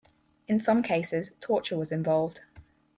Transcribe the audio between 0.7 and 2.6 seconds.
cases torture was involved.